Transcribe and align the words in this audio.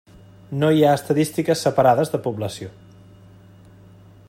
No 0.61 0.69
hi 0.77 0.79
ha 0.87 0.93
estadístiques 0.99 1.61
separades 1.67 2.13
de 2.15 2.21
població. 2.29 2.73